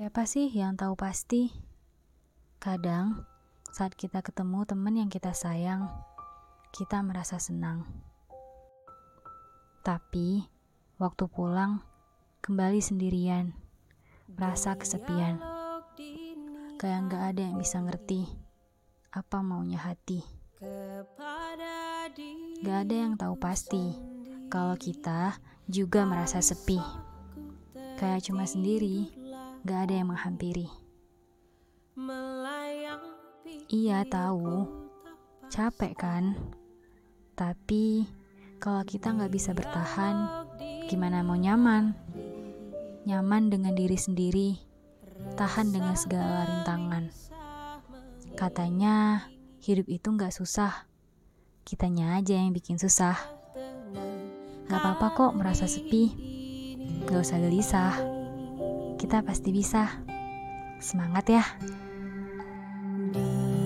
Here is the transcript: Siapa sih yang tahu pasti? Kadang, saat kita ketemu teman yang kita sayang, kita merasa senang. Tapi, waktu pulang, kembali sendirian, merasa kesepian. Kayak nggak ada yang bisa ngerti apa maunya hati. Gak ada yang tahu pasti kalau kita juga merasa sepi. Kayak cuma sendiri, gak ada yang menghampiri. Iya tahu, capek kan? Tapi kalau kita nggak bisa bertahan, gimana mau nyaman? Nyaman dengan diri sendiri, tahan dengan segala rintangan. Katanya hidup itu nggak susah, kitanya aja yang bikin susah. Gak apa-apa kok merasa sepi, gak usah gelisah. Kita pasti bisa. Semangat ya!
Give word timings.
Siapa 0.00 0.24
sih 0.24 0.48
yang 0.48 0.80
tahu 0.80 0.96
pasti? 0.96 1.52
Kadang, 2.56 3.20
saat 3.68 3.92
kita 3.92 4.24
ketemu 4.24 4.64
teman 4.64 4.96
yang 4.96 5.12
kita 5.12 5.36
sayang, 5.36 5.92
kita 6.72 7.04
merasa 7.04 7.36
senang. 7.36 7.84
Tapi, 9.84 10.48
waktu 10.96 11.28
pulang, 11.28 11.84
kembali 12.40 12.80
sendirian, 12.80 13.52
merasa 14.40 14.72
kesepian. 14.72 15.36
Kayak 16.80 17.00
nggak 17.04 17.24
ada 17.36 17.42
yang 17.52 17.60
bisa 17.60 17.84
ngerti 17.84 18.24
apa 19.12 19.44
maunya 19.44 19.84
hati. 19.84 20.24
Gak 22.64 22.88
ada 22.88 22.96
yang 22.96 23.20
tahu 23.20 23.36
pasti 23.36 24.00
kalau 24.48 24.80
kita 24.80 25.36
juga 25.68 26.08
merasa 26.08 26.40
sepi. 26.40 26.80
Kayak 28.00 28.24
cuma 28.24 28.48
sendiri, 28.48 29.19
gak 29.64 29.88
ada 29.88 29.94
yang 30.00 30.08
menghampiri. 30.12 30.68
Iya 33.70 34.02
tahu, 34.08 34.66
capek 35.52 35.92
kan? 35.94 36.38
Tapi 37.38 38.08
kalau 38.60 38.84
kita 38.84 39.16
nggak 39.16 39.32
bisa 39.32 39.56
bertahan, 39.56 40.46
gimana 40.90 41.24
mau 41.24 41.38
nyaman? 41.38 41.96
Nyaman 43.08 43.48
dengan 43.48 43.72
diri 43.72 43.96
sendiri, 43.96 44.60
tahan 45.38 45.72
dengan 45.72 45.96
segala 45.96 46.44
rintangan. 46.44 47.08
Katanya 48.36 49.26
hidup 49.60 49.88
itu 49.88 50.08
nggak 50.08 50.32
susah, 50.32 50.88
kitanya 51.64 52.18
aja 52.18 52.36
yang 52.36 52.52
bikin 52.52 52.76
susah. 52.76 53.16
Gak 54.70 54.78
apa-apa 54.78 55.06
kok 55.18 55.32
merasa 55.34 55.66
sepi, 55.66 56.14
gak 57.08 57.26
usah 57.26 57.38
gelisah. 57.42 58.19
Kita 59.00 59.24
pasti 59.24 59.48
bisa. 59.48 59.88
Semangat 60.76 61.24
ya! 61.32 61.44